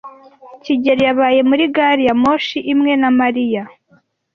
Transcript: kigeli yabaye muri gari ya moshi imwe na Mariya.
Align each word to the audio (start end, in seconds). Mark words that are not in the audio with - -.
kigeli 0.63 1.01
yabaye 1.07 1.39
muri 1.49 1.63
gari 1.75 2.03
ya 2.07 2.15
moshi 2.23 2.57
imwe 2.73 2.93
na 3.01 3.09
Mariya. 3.19 3.63